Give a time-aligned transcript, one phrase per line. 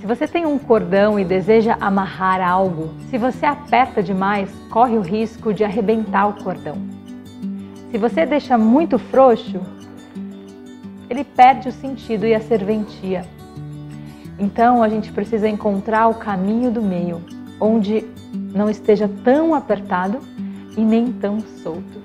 [0.00, 5.02] Se você tem um cordão e deseja amarrar algo, se você aperta demais, corre o
[5.02, 6.76] risco de arrebentar o cordão.
[7.90, 9.60] Se você deixa muito frouxo,
[11.10, 13.26] ele perde o sentido e a serventia.
[14.38, 17.22] Então a gente precisa encontrar o caminho do meio,
[17.60, 20.20] onde não esteja tão apertado
[20.78, 22.00] e nem tão solto.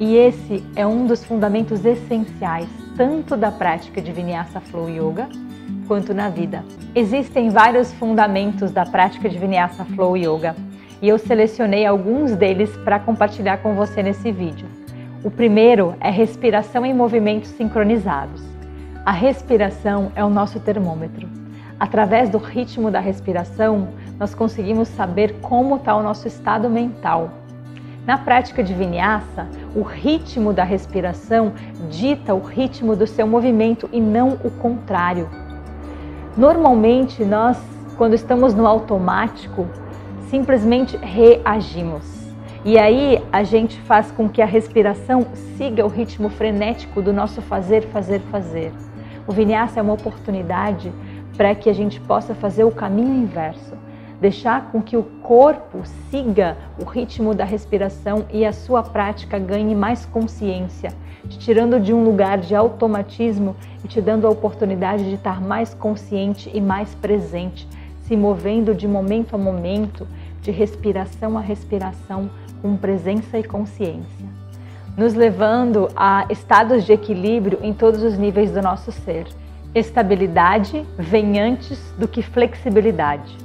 [0.00, 5.28] E esse é um dos fundamentos essenciais tanto da prática de Vinyasa Flow Yoga
[5.86, 6.64] quanto na vida.
[6.94, 10.54] Existem vários fundamentos da prática de Vinyasa Flow Yoga
[11.00, 14.66] e eu selecionei alguns deles para compartilhar com você nesse vídeo.
[15.24, 18.42] O primeiro é respiração em movimentos sincronizados.
[19.04, 21.28] A respiração é o nosso termômetro.
[21.78, 27.30] Através do ritmo da respiração, nós conseguimos saber como está o nosso estado mental.
[28.06, 31.52] Na prática de Vinyasa, o ritmo da respiração
[31.88, 35.28] dita o ritmo do seu movimento e não o contrário.
[36.36, 37.62] Normalmente, nós,
[37.98, 39.68] quando estamos no automático,
[40.30, 42.22] simplesmente reagimos.
[42.64, 45.26] E aí a gente faz com que a respiração
[45.56, 48.72] siga o ritmo frenético do nosso fazer, fazer, fazer.
[49.26, 50.90] O Vinyasa é uma oportunidade
[51.36, 53.76] para que a gente possa fazer o caminho inverso,
[54.22, 59.74] deixar com que o corpo siga o ritmo da respiração e a sua prática ganhe
[59.74, 60.94] mais consciência
[61.28, 65.72] te tirando de um lugar de automatismo e te dando a oportunidade de estar mais
[65.74, 67.66] consciente e mais presente,
[68.02, 70.06] se movendo de momento a momento,
[70.40, 72.28] de respiração a respiração,
[72.60, 74.26] com presença e consciência,
[74.96, 79.26] nos levando a estados de equilíbrio em todos os níveis do nosso ser.
[79.74, 83.36] Estabilidade vem antes do que flexibilidade.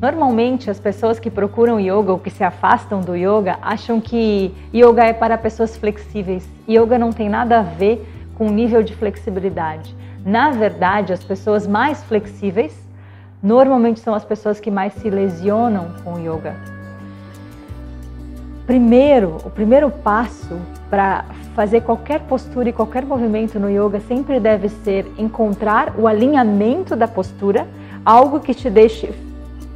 [0.00, 5.02] Normalmente, as pessoas que procuram yoga ou que se afastam do yoga acham que yoga
[5.02, 6.46] é para pessoas flexíveis.
[6.68, 9.96] Yoga não tem nada a ver com o nível de flexibilidade.
[10.24, 12.76] Na verdade, as pessoas mais flexíveis
[13.42, 16.54] normalmente são as pessoas que mais se lesionam com yoga.
[18.66, 21.24] Primeiro, o primeiro passo para
[21.54, 27.08] fazer qualquer postura e qualquer movimento no yoga sempre deve ser encontrar o alinhamento da
[27.08, 27.66] postura,
[28.04, 29.14] algo que te deixe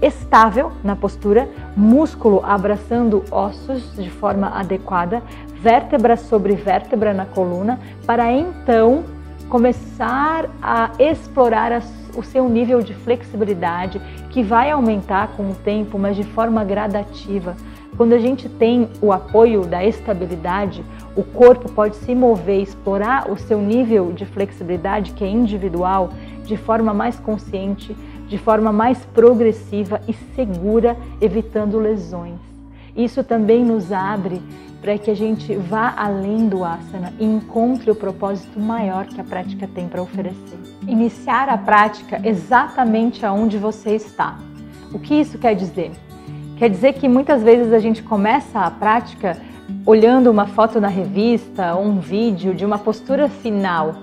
[0.02, 5.22] estável na postura, músculo abraçando ossos de forma adequada,
[5.54, 9.04] vértebra sobre vértebra na coluna, para então
[9.48, 11.82] começar a explorar
[12.16, 14.00] o seu nível de flexibilidade,
[14.30, 17.56] que vai aumentar com o tempo, mas de forma gradativa.
[17.96, 20.84] Quando a gente tem o apoio da estabilidade,
[21.16, 26.10] o corpo pode se mover, explorar o seu nível de flexibilidade, que é individual,
[26.44, 27.94] de forma mais consciente,
[28.30, 32.38] de forma mais progressiva e segura, evitando lesões.
[32.96, 34.40] Isso também nos abre
[34.80, 39.24] para que a gente vá além do asana e encontre o propósito maior que a
[39.24, 40.58] prática tem para oferecer.
[40.86, 44.38] Iniciar a prática exatamente aonde você está.
[44.94, 45.90] O que isso quer dizer?
[46.56, 49.36] Quer dizer que muitas vezes a gente começa a prática
[49.84, 53.96] olhando uma foto na revista ou um vídeo de uma postura final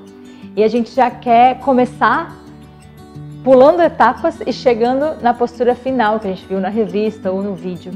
[0.54, 2.36] e a gente já quer começar
[3.48, 7.56] pulando etapas e chegando na postura final que a gente viu na revista ou no
[7.56, 7.94] vídeo.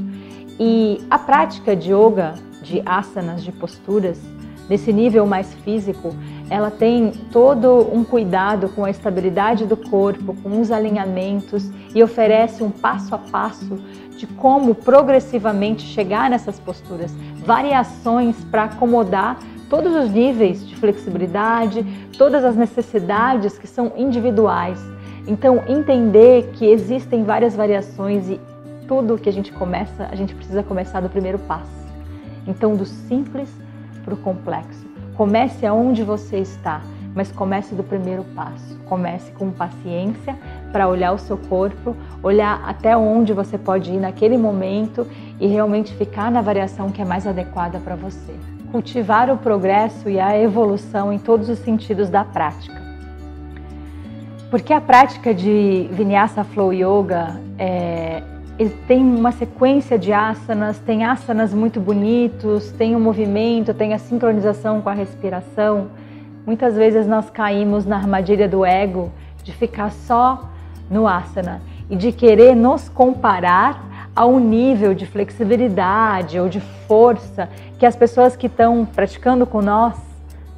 [0.58, 4.18] E a prática de yoga, de asanas, de posturas,
[4.66, 6.16] nesse nível mais físico,
[6.48, 12.64] ela tem todo um cuidado com a estabilidade do corpo, com os alinhamentos e oferece
[12.64, 13.78] um passo a passo
[14.16, 17.14] de como progressivamente chegar nessas posturas,
[17.44, 19.38] variações para acomodar
[19.68, 21.84] todos os níveis de flexibilidade,
[22.16, 24.91] todas as necessidades que são individuais
[25.26, 28.40] então, entender que existem várias variações e
[28.88, 31.70] tudo que a gente começa, a gente precisa começar do primeiro passo.
[32.46, 33.48] Então, do simples
[34.04, 34.84] para o complexo.
[35.16, 36.82] Comece aonde você está,
[37.14, 38.78] mas comece do primeiro passo.
[38.88, 40.36] Comece com paciência,
[40.72, 45.06] para olhar o seu corpo, olhar até onde você pode ir naquele momento
[45.38, 48.34] e realmente ficar na variação que é mais adequada para você.
[48.72, 52.81] Cultivar o progresso e a evolução em todos os sentidos da prática.
[54.52, 58.22] Porque a prática de Vinyasa Flow Yoga é,
[58.86, 63.98] tem uma sequência de asanas, tem asanas muito bonitos, tem o um movimento, tem a
[63.98, 65.88] sincronização com a respiração.
[66.44, 69.10] Muitas vezes nós caímos na armadilha do ego
[69.42, 70.50] de ficar só
[70.90, 77.86] no asana e de querer nos comparar ao nível de flexibilidade ou de força que
[77.86, 79.96] as pessoas que estão praticando com nós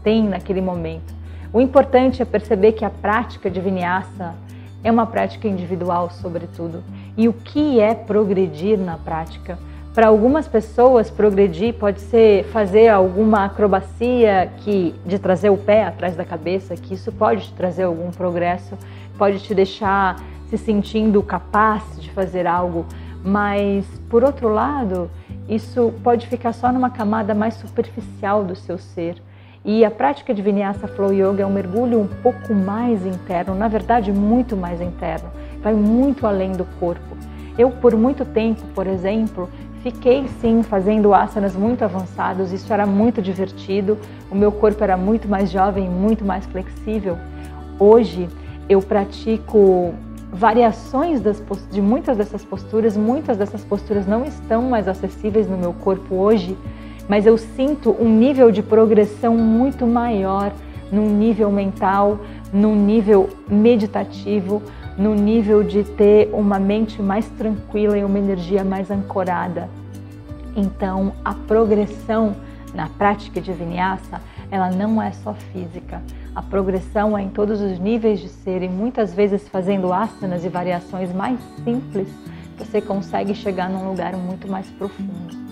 [0.03, 1.15] têm naquele momento.
[1.55, 4.35] O importante é perceber que a prática de vinyasa
[4.83, 6.83] é uma prática individual, sobretudo.
[7.17, 9.57] E o que é progredir na prática?
[9.95, 16.17] Para algumas pessoas, progredir pode ser fazer alguma acrobacia que de trazer o pé atrás
[16.17, 18.77] da cabeça, que isso pode te trazer algum progresso,
[19.17, 20.17] pode te deixar
[20.51, 22.85] se sentindo capaz de fazer algo,
[23.25, 25.09] mas por outro lado,
[25.49, 29.23] isso pode ficar só numa camada mais superficial do seu ser.
[29.67, 33.67] E a prática de Vinyasa Flow Yoga é um mergulho um pouco mais interno, na
[33.67, 35.31] verdade, muito mais interno,
[35.63, 37.17] vai muito além do corpo.
[37.57, 39.49] Eu, por muito tempo, por exemplo,
[39.83, 43.97] fiquei sim fazendo asanas muito avançados, isso era muito divertido,
[44.31, 47.17] o meu corpo era muito mais jovem, muito mais flexível.
[47.81, 48.29] Hoje
[48.69, 49.95] eu pratico
[50.31, 55.73] variações das, de muitas dessas posturas, muitas dessas posturas não estão mais acessíveis no meu
[55.73, 56.55] corpo hoje
[57.09, 60.53] mas eu sinto um nível de progressão muito maior
[60.91, 62.21] num nível mental,
[62.53, 64.63] num nível meditativo,
[64.97, 69.69] no nível de ter uma mente mais tranquila e uma energia mais ancorada.
[70.57, 72.37] Então, a progressão
[72.73, 76.03] na prática de vinyasa, ela não é só física.
[76.35, 80.49] A progressão é em todos os níveis de ser e muitas vezes fazendo asanas e
[80.49, 82.09] variações mais simples,
[82.57, 85.44] você consegue chegar num lugar muito mais profundo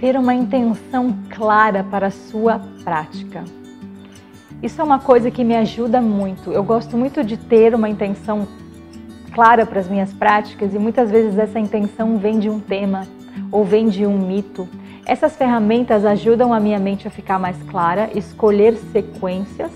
[0.00, 3.44] ter uma intenção clara para a sua prática.
[4.62, 6.50] Isso é uma coisa que me ajuda muito.
[6.50, 8.48] Eu gosto muito de ter uma intenção
[9.32, 13.06] clara para as minhas práticas e muitas vezes essa intenção vem de um tema
[13.52, 14.66] ou vem de um mito.
[15.04, 19.70] Essas ferramentas ajudam a minha mente a ficar mais clara, escolher sequências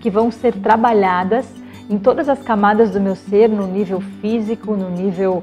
[0.00, 1.46] que vão ser trabalhadas
[1.90, 5.42] em todas as camadas do meu ser, no nível físico, no nível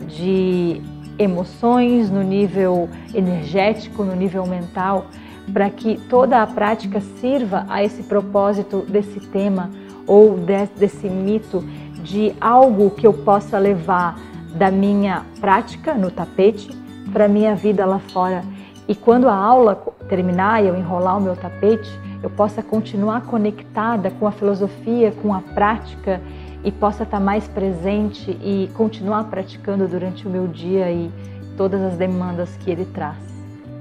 [0.00, 0.80] de
[1.20, 5.06] emoções, no nível energético, no nível mental,
[5.52, 9.70] para que toda a prática sirva a esse propósito desse tema
[10.06, 10.36] ou
[10.76, 11.62] desse mito
[12.02, 14.18] de algo que eu possa levar
[14.54, 16.70] da minha prática no tapete
[17.12, 18.42] para minha vida lá fora.
[18.88, 19.76] E quando a aula
[20.08, 21.90] terminar e eu enrolar o meu tapete,
[22.22, 26.20] eu possa continuar conectada com a filosofia, com a prática
[26.62, 31.10] e possa estar mais presente e continuar praticando durante o meu dia e
[31.56, 33.16] todas as demandas que ele traz.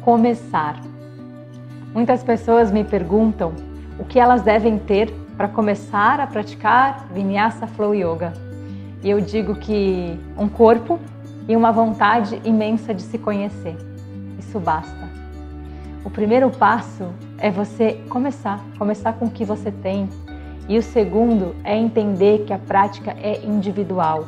[0.02, 0.80] Começar.
[1.94, 3.54] Muitas pessoas me perguntam
[3.98, 8.34] o que elas devem ter para começar a praticar Vinyasa Flow Yoga.
[9.04, 11.00] E eu digo que um corpo
[11.48, 13.76] e uma vontade imensa de se conhecer.
[14.38, 15.10] Isso basta.
[16.04, 17.08] O primeiro passo
[17.38, 20.10] é você começar, começar com o que você tem,
[20.70, 24.26] e o segundo é entender que a prática é individual.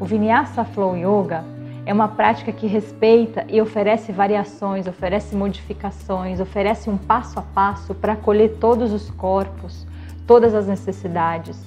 [0.00, 1.44] O Vinyasa Flow Yoga
[1.84, 7.94] é uma prática que respeita e oferece variações, oferece modificações, oferece um passo a passo
[7.94, 9.86] para acolher todos os corpos,
[10.26, 11.62] todas as necessidades.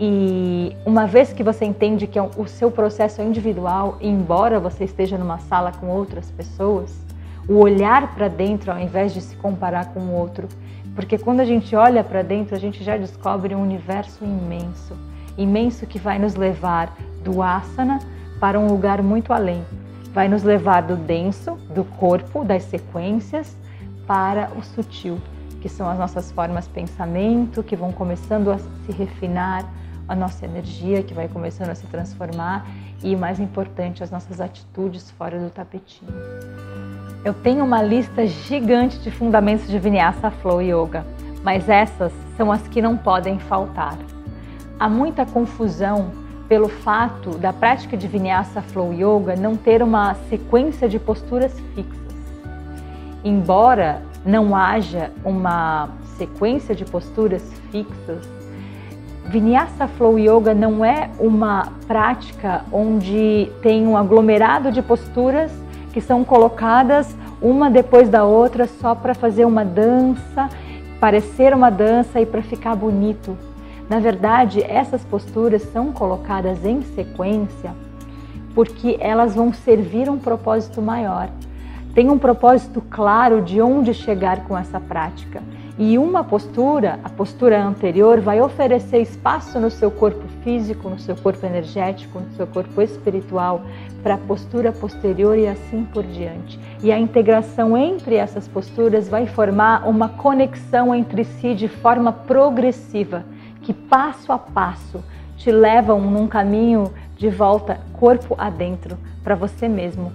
[0.00, 4.82] E uma vez que você entende que é o seu processo é individual, embora você
[4.82, 6.98] esteja numa sala com outras pessoas,
[7.48, 10.48] o olhar para dentro ao invés de se comparar com o outro
[11.00, 14.94] porque quando a gente olha para dentro, a gente já descobre um universo imenso,
[15.38, 18.00] imenso que vai nos levar do asana
[18.38, 19.64] para um lugar muito além.
[20.12, 23.56] Vai nos levar do denso, do corpo, das sequências,
[24.06, 25.18] para o sutil,
[25.62, 29.64] que são as nossas formas de pensamento, que vão começando a se refinar,
[30.06, 32.66] a nossa energia que vai começando a se transformar
[33.02, 36.12] e, mais importante, as nossas atitudes fora do tapetinho.
[37.22, 41.04] Eu tenho uma lista gigante de fundamentos de Vinyasa Flow Yoga,
[41.44, 43.98] mas essas são as que não podem faltar.
[44.78, 46.12] Há muita confusão
[46.48, 52.00] pelo fato da prática de Vinyasa Flow Yoga não ter uma sequência de posturas fixas.
[53.22, 58.26] Embora não haja uma sequência de posturas fixas,
[59.26, 65.52] Vinyasa Flow Yoga não é uma prática onde tem um aglomerado de posturas
[65.92, 70.48] que são colocadas uma depois da outra só para fazer uma dança,
[71.00, 73.36] parecer uma dança e para ficar bonito.
[73.88, 77.74] Na verdade, essas posturas são colocadas em sequência
[78.54, 81.28] porque elas vão servir um propósito maior.
[81.94, 85.42] Tem um propósito claro de onde chegar com essa prática.
[85.78, 91.16] E uma postura, a postura anterior, vai oferecer espaço no seu corpo físico, no seu
[91.16, 93.62] corpo energético, no seu corpo espiritual,
[94.02, 96.58] para a postura posterior e assim por diante.
[96.82, 103.24] E a integração entre essas posturas vai formar uma conexão entre si de forma progressiva
[103.62, 105.02] que passo a passo
[105.36, 110.12] te levam num caminho de volta corpo adentro para você mesmo,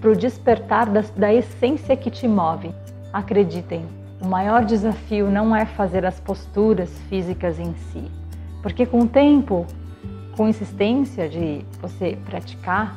[0.00, 2.70] para o despertar da, da essência que te move.
[3.12, 3.84] Acreditem,
[4.20, 8.10] o maior desafio não é fazer as posturas físicas em si,
[8.62, 9.66] porque com o tempo,
[10.36, 12.96] com insistência de você praticar,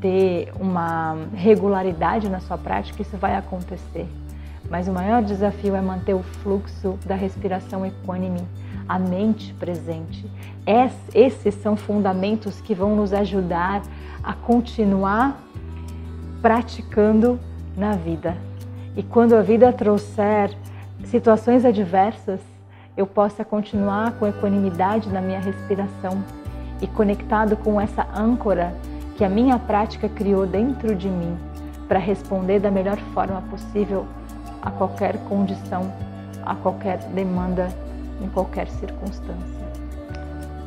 [0.00, 4.06] ter uma regularidade na sua prática, isso vai acontecer.
[4.68, 8.40] Mas o maior desafio é manter o fluxo da respiração equânime,
[8.88, 10.24] a mente presente.
[11.14, 13.82] Esses são fundamentos que vão nos ajudar
[14.22, 15.40] a continuar
[16.40, 17.38] praticando
[17.76, 18.36] na vida.
[18.96, 20.56] E quando a vida trouxer
[21.04, 22.40] situações adversas,
[22.96, 26.22] eu possa continuar com equanimidade na minha respiração
[26.80, 28.74] e conectado com essa âncora
[29.16, 31.36] que a minha prática criou dentro de mim
[31.88, 34.06] para responder da melhor forma possível
[34.60, 35.92] a qualquer condição,
[36.44, 37.68] a qualquer demanda
[38.20, 39.62] em qualquer circunstância.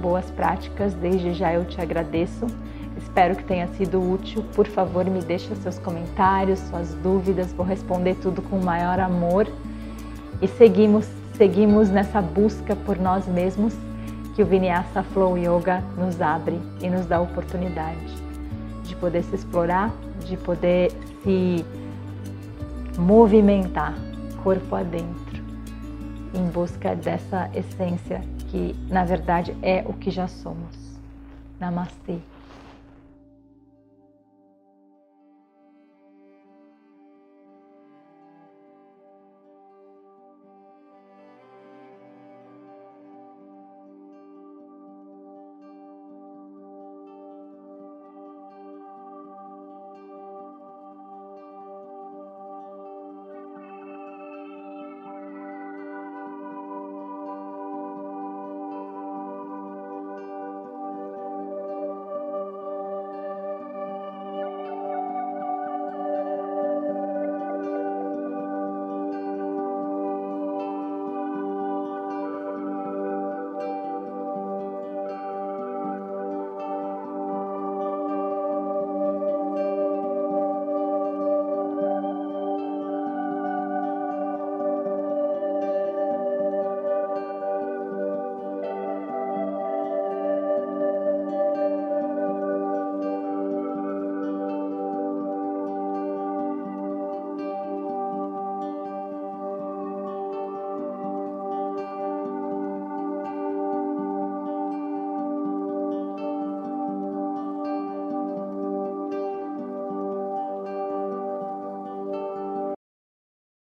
[0.01, 2.45] Boas práticas, desde já eu te agradeço.
[2.97, 4.43] Espero que tenha sido útil.
[4.53, 9.47] Por favor, me deixe seus comentários, suas dúvidas, vou responder tudo com o maior amor.
[10.41, 13.73] E seguimos, seguimos nessa busca por nós mesmos
[14.35, 18.15] que o Vinyasa Flow Yoga nos abre e nos dá a oportunidade
[18.83, 19.91] de poder se explorar,
[20.25, 20.91] de poder
[21.23, 21.65] se
[22.97, 23.93] movimentar
[24.43, 25.43] corpo adentro
[26.33, 30.75] em busca dessa essência que, na verdade, é o que já somos.
[31.59, 32.19] Namastê.